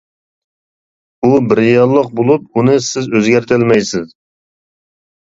[1.21, 4.21] ئۇ بىر رېئاللىق بولۇپ، ئۇنى سىز ئۆزگەرتەلمەيسىز.